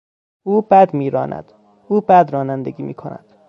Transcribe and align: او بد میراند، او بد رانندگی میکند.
او 0.43 0.61
بد 0.61 0.93
میراند، 0.93 1.51
او 1.89 2.01
بد 2.01 2.29
رانندگی 2.33 2.83
میکند. 2.83 3.33